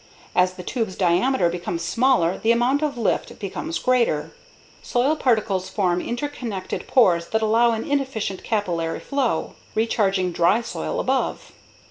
As 0.35 0.53
the 0.53 0.63
tube's 0.63 0.95
diameter 0.95 1.47
becomes 1.47 1.83
smaller 1.83 2.35
the 2.39 2.51
amount 2.51 2.81
of 2.81 2.97
lift 2.97 3.37
becomes 3.37 3.77
greater. 3.77 4.31
Soil 4.81 5.15
particles 5.15 5.69
form 5.69 6.01
interconnected 6.01 6.87
pores 6.87 7.27
that 7.27 7.43
allow 7.43 7.73
an 7.73 7.83
inefficient 7.83 8.43
capillary 8.43 8.99
flow, 8.99 9.53
recharging 9.75 10.31
dry 10.31 10.61
soil 10.61 10.99
above. 10.99 11.51